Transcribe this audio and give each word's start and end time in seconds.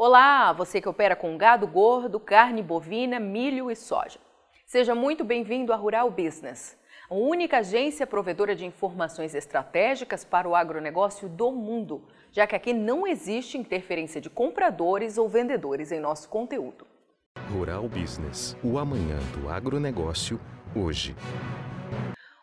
Olá, 0.00 0.52
você 0.52 0.80
que 0.80 0.88
opera 0.88 1.16
com 1.16 1.36
gado 1.36 1.66
gordo, 1.66 2.20
carne 2.20 2.62
bovina, 2.62 3.18
milho 3.18 3.68
e 3.68 3.74
soja. 3.74 4.20
Seja 4.64 4.94
muito 4.94 5.24
bem-vindo 5.24 5.72
à 5.72 5.76
Rural 5.76 6.08
Business, 6.08 6.78
a 7.10 7.14
única 7.16 7.58
agência 7.58 8.06
provedora 8.06 8.54
de 8.54 8.64
informações 8.64 9.34
estratégicas 9.34 10.24
para 10.24 10.48
o 10.48 10.54
agronegócio 10.54 11.28
do 11.28 11.50
mundo, 11.50 12.04
já 12.30 12.46
que 12.46 12.54
aqui 12.54 12.72
não 12.72 13.08
existe 13.08 13.58
interferência 13.58 14.20
de 14.20 14.30
compradores 14.30 15.18
ou 15.18 15.28
vendedores 15.28 15.90
em 15.90 15.98
nosso 15.98 16.28
conteúdo. 16.28 16.86
Rural 17.50 17.88
Business, 17.88 18.56
o 18.62 18.78
amanhã 18.78 19.18
do 19.36 19.48
agronegócio, 19.48 20.40
hoje. 20.76 21.16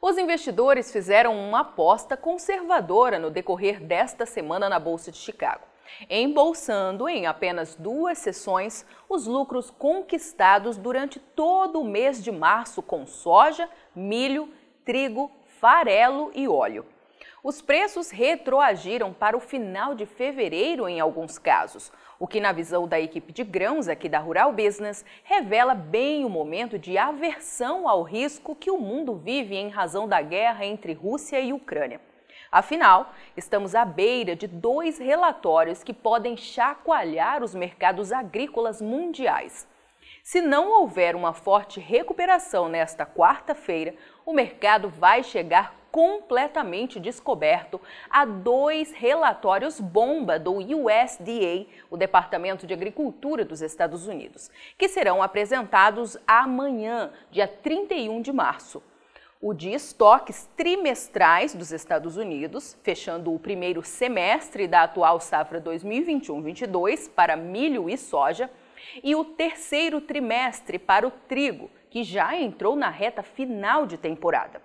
Os 0.02 0.18
investidores 0.18 0.92
fizeram 0.92 1.34
uma 1.34 1.62
aposta 1.62 2.18
conservadora 2.18 3.18
no 3.18 3.32
decorrer 3.32 3.82
desta 3.82 4.26
semana 4.26 4.68
na 4.68 4.78
Bolsa 4.78 5.10
de 5.10 5.18
Chicago, 5.18 5.64
embolsando 6.10 7.08
em 7.08 7.26
apenas 7.26 7.76
duas 7.76 8.18
sessões 8.18 8.86
os 9.08 9.28
lucros 9.28 9.70
conquistados 9.70 10.78
durante 10.78 11.20
todo 11.20 11.80
o 11.80 11.86
mês 11.86 12.24
de 12.24 12.32
março 12.32 12.82
com 12.82 13.06
soja, 13.06 13.70
milho, 13.96 14.50
trigo, 14.84 15.32
farelo 15.60 16.32
e 16.34 16.48
óleo. 16.48 16.86
Os 17.44 17.62
preços 17.62 18.10
retroagiram 18.10 19.14
para 19.14 19.38
o 19.38 19.40
final 19.40 19.94
de 19.94 20.08
fevereiro 20.08 20.90
em 20.90 21.00
alguns 21.00 21.38
casos, 21.38 21.92
o 22.20 22.26
que, 22.26 22.40
na 22.40 22.52
visão 22.52 22.88
da 22.88 23.00
equipe 23.00 23.32
de 23.32 23.44
grãos 23.44 23.88
aqui 23.88 24.10
da 24.10 24.18
Rural 24.18 24.52
Business, 24.52 25.06
revela 25.24 25.76
bem 25.76 26.26
o 26.26 26.30
momento 26.30 26.80
de 26.80 26.98
aversão 26.98 27.88
ao 27.88 28.02
risco 28.02 28.56
que 28.56 28.72
o 28.72 28.80
mundo 28.80 29.16
vive 29.16 29.56
em 29.56 29.70
razão 29.70 30.08
da 30.08 30.22
guerra 30.24 30.66
entre 30.66 30.94
Rússia 30.94 31.40
e 31.40 31.54
Ucrânia. 31.54 32.02
Afinal, 32.56 33.14
estamos 33.36 33.76
à 33.76 33.84
beira 33.84 34.34
de 34.34 34.48
dois 34.48 34.98
relatórios 34.98 35.84
que 35.84 35.92
podem 35.92 36.38
chacoalhar 36.38 37.44
os 37.44 37.54
mercados 37.54 38.14
agrícolas 38.14 38.82
mundiais. 38.82 39.68
Se 40.24 40.40
não 40.40 40.72
houver 40.72 41.18
uma 41.18 41.34
forte 41.34 41.82
recuperação 41.82 42.70
nesta 42.70 43.06
quarta-feira, 43.06 43.94
o 44.26 44.32
mercado 44.32 44.88
vai 44.88 45.22
chegar 45.22 45.76
completamente 45.92 46.98
descoberto 46.98 47.82
a 48.10 48.24
dois 48.24 48.94
relatórios 48.94 49.82
bomba 49.82 50.40
do 50.40 50.54
USDA, 50.54 51.68
o 51.90 51.98
Departamento 51.98 52.66
de 52.66 52.74
Agricultura 52.74 53.44
dos 53.44 53.62
Estados 53.62 54.08
Unidos, 54.08 54.50
que 54.78 54.88
serão 54.88 55.22
apresentados 55.22 56.18
amanhã, 56.26 57.12
dia 57.30 57.50
31 57.50 58.22
de 58.22 58.32
março. 58.32 58.82
O 59.42 59.54
de 59.54 59.70
estoques 59.72 60.50
trimestrais 60.56 61.54
dos 61.54 61.72
Estados 61.72 62.16
Unidos, 62.16 62.78
fechando 62.84 63.34
o 63.34 63.40
primeiro 63.40 63.84
semestre 63.84 64.66
da 64.66 64.84
atual 64.84 65.20
safra 65.20 65.60
2021-22 65.60 67.10
para 67.10 67.36
milho 67.36 67.90
e 67.90 67.98
soja, 67.98 68.50
e 69.04 69.14
o 69.14 69.26
terceiro 69.26 70.00
trimestre 70.00 70.80
para 70.80 71.06
o 71.06 71.12
trigo, 71.12 71.70
que 71.90 72.02
já 72.04 72.36
entrou 72.36 72.76
na 72.76 72.90
reta 72.90 73.22
final 73.22 73.86
de 73.86 73.98
temporada. 73.98 74.62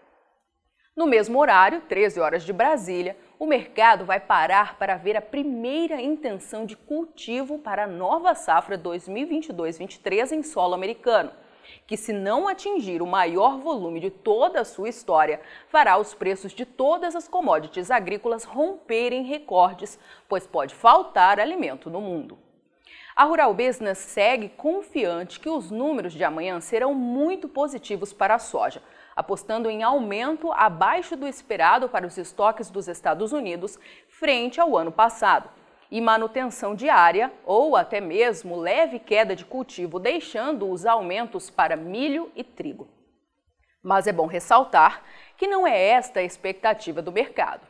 No 0.96 1.06
mesmo 1.06 1.38
horário, 1.40 1.82
13 1.82 2.20
horas 2.20 2.44
de 2.44 2.52
Brasília, 2.52 3.16
o 3.38 3.46
mercado 3.46 4.04
vai 4.04 4.20
parar 4.20 4.78
para 4.78 4.96
ver 4.96 5.16
a 5.16 5.22
primeira 5.22 6.00
intenção 6.00 6.64
de 6.64 6.76
cultivo 6.76 7.58
para 7.58 7.84
a 7.84 7.88
nova 7.88 8.34
safra 8.34 8.78
2022-23 8.78 10.32
em 10.32 10.42
solo 10.42 10.74
americano, 10.74 11.32
que, 11.86 11.96
se 11.96 12.12
não 12.12 12.48
atingir 12.48 13.02
o 13.02 13.06
maior 13.06 13.58
volume 13.58 14.00
de 14.00 14.10
toda 14.10 14.60
a 14.60 14.64
sua 14.64 14.88
história, 14.88 15.40
fará 15.68 15.96
os 15.98 16.14
preços 16.14 16.52
de 16.52 16.64
todas 16.64 17.16
as 17.16 17.28
commodities 17.28 17.90
agrícolas 17.90 18.44
romperem 18.44 19.24
recordes, 19.24 19.98
pois 20.28 20.46
pode 20.46 20.74
faltar 20.74 21.40
alimento 21.40 21.90
no 21.90 22.00
mundo. 22.00 22.38
A 23.14 23.24
Rural 23.24 23.52
Business 23.52 23.98
segue 23.98 24.48
confiante 24.48 25.40
que 25.40 25.48
os 25.48 25.70
números 25.70 26.12
de 26.12 26.24
amanhã 26.24 26.60
serão 26.60 26.94
muito 26.94 27.48
positivos 27.48 28.12
para 28.12 28.36
a 28.36 28.38
soja 28.38 28.82
apostando 29.20 29.68
em 29.68 29.82
aumento 29.82 30.50
abaixo 30.52 31.14
do 31.14 31.26
esperado 31.26 31.88
para 31.88 32.06
os 32.06 32.16
estoques 32.16 32.70
dos 32.70 32.88
Estados 32.88 33.32
Unidos 33.32 33.78
frente 34.08 34.58
ao 34.60 34.76
ano 34.76 34.90
passado, 34.90 35.50
e 35.90 36.00
manutenção 36.00 36.74
diária 36.74 37.32
ou 37.44 37.76
até 37.76 38.00
mesmo 38.00 38.56
leve 38.56 38.98
queda 38.98 39.34
de 39.34 39.44
cultivo, 39.44 39.98
deixando 39.98 40.70
os 40.70 40.86
aumentos 40.86 41.50
para 41.50 41.76
milho 41.76 42.30
e 42.36 42.44
trigo. 42.44 42.88
Mas 43.82 44.06
é 44.06 44.12
bom 44.12 44.26
ressaltar 44.26 45.02
que 45.36 45.46
não 45.46 45.66
é 45.66 45.76
esta 45.76 46.20
a 46.20 46.22
expectativa 46.22 47.00
do 47.00 47.10
mercado. 47.10 47.66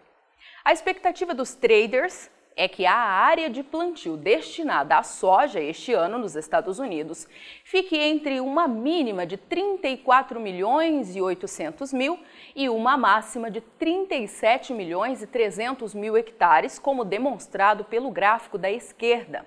A 0.65 0.73
expectativa 0.73 1.33
dos 1.33 1.55
traders 1.55 2.31
é 2.57 2.69
que 2.69 2.85
a 2.85 2.95
área 2.95 3.49
de 3.49 3.63
plantio 3.63 4.17
destinada 4.17 4.99
à 4.99 5.03
soja 5.03 5.61
este 5.61 5.93
ano 5.93 6.19
nos 6.19 6.37
Estados 6.37 6.79
Unidos 6.79 7.27
fique 7.65 7.97
entre 7.97 8.41
uma 8.41 8.69
mínima 8.69 9.25
de 9.25 9.37
34 9.37 10.39
milhões 10.41 11.15
e 11.17 11.21
800 11.21 11.93
mil 11.93 12.19
e 12.55 12.69
uma 12.69 12.97
máxima 12.97 13.51
de 13.51 13.61
37 13.61 14.75
milhões 14.75 15.23
e 15.23 15.27
300 15.27 15.95
mil 15.95 16.17
hectares, 16.17 16.79
como 16.79 17.05
demonstrado 17.05 17.85
pelo 17.85 18.11
gráfico 18.11 18.59
da 18.59 18.71
esquerda. 18.71 19.47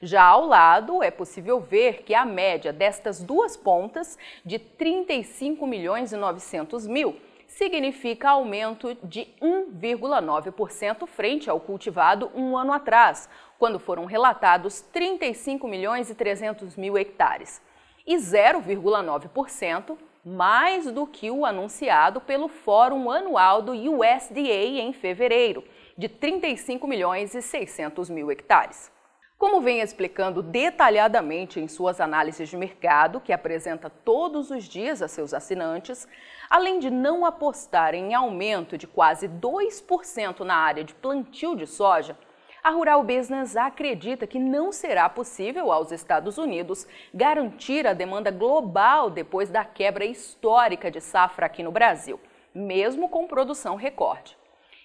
Já 0.00 0.22
ao 0.22 0.46
lado, 0.46 1.02
é 1.02 1.10
possível 1.10 1.60
ver 1.60 2.02
que 2.04 2.14
a 2.14 2.24
média 2.24 2.72
destas 2.72 3.20
duas 3.20 3.56
pontas, 3.56 4.16
de 4.44 4.58
35 4.58 5.66
milhões 5.66 6.12
e 6.12 6.16
900 6.16 6.86
mil, 6.86 7.16
significa 7.58 8.30
aumento 8.30 8.96
de 9.02 9.26
1,9% 9.42 11.08
frente 11.08 11.50
ao 11.50 11.58
cultivado 11.58 12.30
um 12.32 12.56
ano 12.56 12.72
atrás, 12.72 13.28
quando 13.58 13.80
foram 13.80 14.04
relatados 14.04 14.80
35 14.80 15.66
milhões 15.66 16.08
e 16.08 16.14
300 16.14 16.76
mil 16.76 16.96
hectares, 16.96 17.60
e 18.06 18.14
0,9% 18.14 19.98
mais 20.24 20.86
do 20.92 21.04
que 21.04 21.32
o 21.32 21.44
anunciado 21.44 22.20
pelo 22.20 22.46
Fórum 22.46 23.10
Anual 23.10 23.60
do 23.60 23.72
USDA 23.72 24.78
em 24.80 24.92
fevereiro, 24.92 25.64
de 25.96 26.08
35 26.08 26.86
milhões 26.86 27.34
e 27.34 27.42
600 27.42 28.08
mil 28.08 28.30
hectares. 28.30 28.88
Como 29.38 29.60
vem 29.60 29.80
explicando 29.80 30.42
detalhadamente 30.42 31.60
em 31.60 31.68
suas 31.68 32.00
análises 32.00 32.48
de 32.48 32.56
mercado, 32.56 33.20
que 33.20 33.32
apresenta 33.32 33.88
todos 33.88 34.50
os 34.50 34.64
dias 34.64 35.00
a 35.00 35.06
seus 35.06 35.32
assinantes, 35.32 36.08
além 36.50 36.80
de 36.80 36.90
não 36.90 37.24
apostar 37.24 37.94
em 37.94 38.14
aumento 38.14 38.76
de 38.76 38.88
quase 38.88 39.28
2% 39.28 40.40
na 40.40 40.56
área 40.56 40.82
de 40.82 40.92
plantio 40.92 41.54
de 41.54 41.68
soja, 41.68 42.18
a 42.64 42.70
Rural 42.70 43.04
Business 43.04 43.56
acredita 43.56 44.26
que 44.26 44.40
não 44.40 44.72
será 44.72 45.08
possível 45.08 45.70
aos 45.70 45.92
Estados 45.92 46.36
Unidos 46.36 46.88
garantir 47.14 47.86
a 47.86 47.92
demanda 47.92 48.32
global 48.32 49.08
depois 49.08 49.48
da 49.50 49.64
quebra 49.64 50.04
histórica 50.04 50.90
de 50.90 51.00
safra 51.00 51.46
aqui 51.46 51.62
no 51.62 51.70
Brasil, 51.70 52.18
mesmo 52.52 53.08
com 53.08 53.28
produção 53.28 53.76
recorde. 53.76 54.36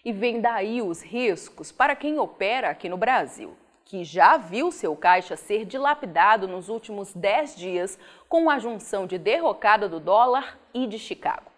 E 0.05 0.13
vem 0.13 0.39
daí 0.39 0.79
os 0.79 1.01
riscos 1.01 1.71
para 1.71 1.95
quem 1.95 2.19
opera 2.19 2.69
aqui 2.69 2.87
no 2.87 2.97
Brasil 2.97 3.57
que 3.85 4.03
já 4.03 4.37
viu 4.37 4.71
seu 4.71 4.95
caixa 4.95 5.35
ser 5.35 5.65
dilapidado 5.65 6.47
nos 6.47 6.69
últimos 6.69 7.13
10 7.13 7.55
dias 7.55 7.99
com 8.29 8.49
a 8.49 8.59
junção 8.59 9.05
de 9.05 9.17
derrocada 9.17 9.89
do 9.89 9.99
dólar 9.99 10.57
e 10.73 10.87
de 10.87 10.97
Chicago. 10.97 11.51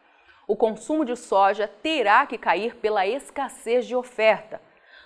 O 0.48 0.56
consumo 0.56 1.04
de 1.04 1.16
soja 1.16 1.68
terá 1.68 2.26
que 2.26 2.38
cair 2.38 2.76
pela 2.76 3.08
escassez 3.08 3.86
de 3.88 3.96
oferta. 3.96 4.62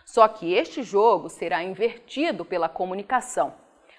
Só 0.05 0.27
que 0.27 0.53
este 0.53 0.81
jogo 0.81 1.29
será 1.29 1.63
invertido 1.63 2.43
pela 2.43 2.67
comunicação. 2.67 3.53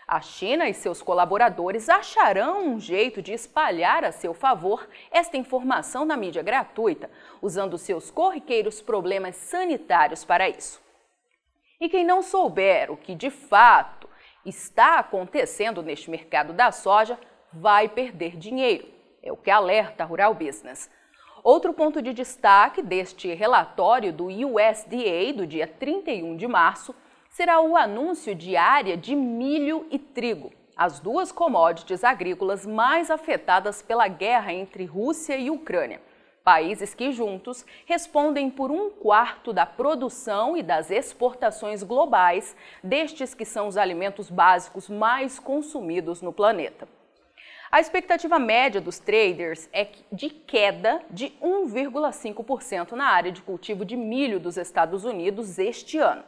A 0.07 0.21
China 0.21 0.69
e 0.69 0.75
seus 0.75 1.01
colaboradores 1.01 1.89
acharão 1.89 2.67
um 2.67 2.81
jeito 2.81 3.23
de 3.23 3.33
espalhar 3.33 4.05
a 4.05 4.11
seu 4.11 4.35
favor 4.35 4.89
esta 5.09 5.37
informação 5.37 6.05
na 6.05 6.17
mídia 6.17 6.43
gratuita, 6.43 7.09
usando 7.41 7.79
seus 7.79 8.11
corriqueiros 8.11 8.83
problemas 8.83 9.37
sanitários 9.37 10.25
para 10.25 10.49
isso. 10.49 10.83
E 11.81 11.89
quem 11.89 12.05
não 12.05 12.21
souber 12.21 12.93
o 12.93 12.97
que 12.97 13.15
de 13.15 13.31
fato 13.31 14.07
está 14.45 14.99
acontecendo 14.99 15.83
neste 15.83 16.11
mercado 16.11 16.53
da 16.53 16.71
soja 16.71 17.19
vai 17.51 17.89
perder 17.89 18.37
dinheiro. 18.37 18.87
É 19.23 19.33
o 19.33 19.37
que 19.37 19.51
alerta 19.51 20.05
a 20.05 20.07
Rural 20.07 20.35
Business. 20.35 20.91
Outro 21.43 21.73
ponto 21.73 22.03
de 22.03 22.13
destaque 22.13 22.83
deste 22.83 23.33
relatório 23.33 24.13
do 24.13 24.27
USDA 24.27 25.33
do 25.35 25.47
dia 25.47 25.67
31 25.67 26.37
de 26.37 26.47
março 26.47 26.95
será 27.31 27.63
o 27.63 27.75
anúncio 27.75 28.35
de 28.35 28.59
área 28.59 28.95
de 28.95 29.17
milho 29.17 29.87
e 29.91 29.99
trigo, 29.99 30.53
as 30.77 31.01
duas 31.01 31.33
commodities 31.33 32.05
agrícolas 32.05 32.67
mais 32.67 33.11
afetadas 33.11 33.81
pela 33.81 34.07
guerra 34.07 34.53
entre 34.53 34.85
Rússia 34.85 35.35
e 35.35 35.49
Ucrânia 35.49 36.03
países 36.51 36.95
que 36.95 37.13
juntos 37.13 37.65
respondem 37.87 38.51
por 38.51 38.73
um 38.73 38.91
quarto 38.91 39.53
da 39.53 39.65
produção 39.65 40.57
e 40.57 40.65
das 40.65 40.91
exportações 40.91 41.85
globais 41.85 42.57
destes 42.83 43.35
que 43.35 43.45
são 43.45 43.69
os 43.69 43.77
alimentos 43.77 44.29
básicos 44.29 44.89
mais 44.89 45.39
consumidos 45.39 46.21
no 46.21 46.33
planeta. 46.33 46.89
A 47.71 47.79
expectativa 47.79 48.37
média 48.37 48.81
dos 48.81 48.99
traders 48.99 49.69
é 49.73 49.91
de 50.11 50.29
queda 50.29 51.01
de 51.09 51.33
1,5% 51.41 52.93
na 52.95 53.05
área 53.05 53.31
de 53.31 53.43
cultivo 53.43 53.85
de 53.85 53.97
milho 53.97 54.41
dos 54.41 54.57
Estados 54.57 55.05
Unidos 55.05 55.57
este 55.57 55.99
ano, 55.99 56.25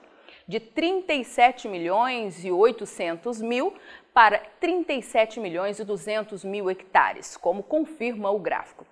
de 0.47 0.61
37 0.61 1.67
milhões 1.67 2.45
e 2.45 2.53
800 2.53 3.43
mil 3.43 3.75
para 4.15 4.39
37 4.61 5.41
milhões 5.41 5.81
e 5.81 5.85
200 5.85 6.45
mil 6.45 6.71
hectares, 6.71 7.37
como 7.37 7.65
confirma 7.65 8.31
o 8.31 8.39
gráfico. 8.39 8.92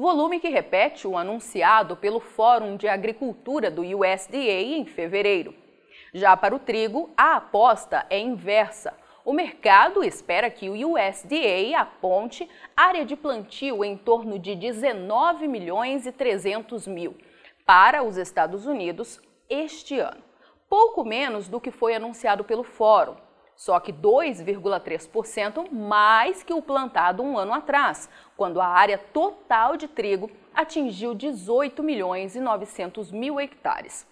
Volume 0.00 0.38
que 0.38 0.48
repete 0.48 1.08
o 1.08 1.18
anunciado 1.18 1.96
pelo 1.96 2.20
Fórum 2.20 2.76
de 2.76 2.86
Agricultura 2.86 3.68
do 3.68 3.82
USDA 3.82 4.36
em 4.36 4.84
fevereiro. 4.84 5.52
Já 6.14 6.36
para 6.36 6.54
o 6.54 6.58
trigo, 6.60 7.10
a 7.16 7.34
aposta 7.34 8.06
é 8.08 8.16
inversa. 8.16 8.96
O 9.24 9.32
mercado 9.32 10.04
espera 10.04 10.48
que 10.50 10.70
o 10.70 10.94
USDA 10.94 11.76
aponte 11.76 12.48
área 12.76 13.04
de 13.04 13.16
plantio 13.16 13.84
em 13.84 13.96
torno 13.96 14.38
de 14.38 14.54
19 14.54 15.48
milhões 15.48 16.06
e 16.06 16.12
300 16.12 16.86
mil 16.86 17.16
para 17.66 18.04
os 18.04 18.16
Estados 18.16 18.66
Unidos 18.66 19.20
este 19.50 19.98
ano, 19.98 20.22
pouco 20.70 21.04
menos 21.04 21.48
do 21.48 21.60
que 21.60 21.72
foi 21.72 21.96
anunciado 21.96 22.44
pelo 22.44 22.62
Fórum, 22.62 23.16
só 23.58 23.80
que 23.80 23.92
2,3% 23.92 25.68
mais 25.72 26.44
que 26.44 26.54
o 26.54 26.62
plantado 26.62 27.24
um 27.24 27.36
ano 27.36 27.52
atrás, 27.52 28.08
quando 28.36 28.60
a 28.60 28.66
área 28.68 28.96
total 28.96 29.76
de 29.76 29.88
trigo 29.88 30.30
atingiu 30.54 31.12
18 31.12 31.82
milhões 31.82 32.36
e 32.36 32.40
900 32.40 33.10
mil 33.10 33.40
hectares. 33.40 34.06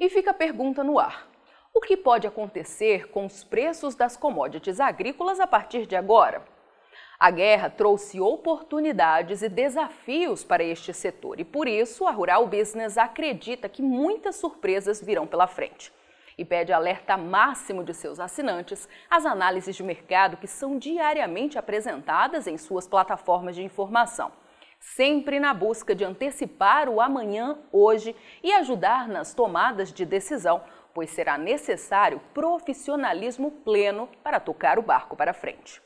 E 0.00 0.08
fica 0.08 0.30
a 0.30 0.34
pergunta 0.34 0.82
no 0.82 0.98
ar: 0.98 1.28
o 1.74 1.80
que 1.82 1.94
pode 1.94 2.26
acontecer 2.26 3.10
com 3.10 3.26
os 3.26 3.44
preços 3.44 3.94
das 3.94 4.16
commodities 4.16 4.80
agrícolas 4.80 5.40
a 5.40 5.46
partir 5.46 5.84
de 5.84 5.94
agora? 5.94 6.42
A 7.20 7.30
guerra 7.30 7.68
trouxe 7.68 8.18
oportunidades 8.18 9.42
e 9.42 9.48
desafios 9.50 10.42
para 10.42 10.64
este 10.64 10.94
setor 10.94 11.38
e, 11.38 11.44
por 11.44 11.68
isso, 11.68 12.06
a 12.06 12.10
Rural 12.10 12.46
Business 12.46 12.96
acredita 12.96 13.68
que 13.68 13.82
muitas 13.82 14.36
surpresas 14.36 15.02
virão 15.02 15.26
pela 15.26 15.46
frente. 15.46 15.92
E 16.38 16.44
pede 16.44 16.72
alerta 16.72 17.16
máximo 17.16 17.82
de 17.82 17.94
seus 17.94 18.20
assinantes 18.20 18.88
às 19.10 19.24
análises 19.24 19.74
de 19.74 19.82
mercado 19.82 20.36
que 20.36 20.46
são 20.46 20.78
diariamente 20.78 21.58
apresentadas 21.58 22.46
em 22.46 22.58
suas 22.58 22.86
plataformas 22.86 23.54
de 23.54 23.62
informação 23.62 24.32
sempre 24.78 25.40
na 25.40 25.52
busca 25.52 25.94
de 25.94 26.04
antecipar 26.04 26.88
o 26.88 27.00
amanhã 27.00 27.58
hoje 27.72 28.14
e 28.42 28.52
ajudar 28.52 29.08
nas 29.08 29.34
tomadas 29.34 29.92
de 29.92 30.04
decisão, 30.04 30.62
pois 30.94 31.10
será 31.10 31.36
necessário 31.36 32.20
profissionalismo 32.32 33.50
pleno 33.50 34.08
para 34.22 34.40
tocar 34.40 34.78
o 34.78 34.82
barco 34.82 35.16
para 35.16 35.34
frente. 35.34 35.85